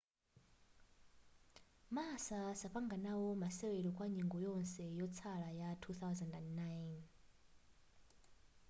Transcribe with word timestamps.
massa 1.95 2.55
sapanga 2.55 2.97
nao 2.97 3.29
masewero 3.35 3.91
kwa 3.91 4.07
nyengo 4.09 4.37
yonse 4.45 4.83
ya 4.85 4.93
yotsala 4.99 5.49
ya 5.51 5.75
2009 5.75 7.01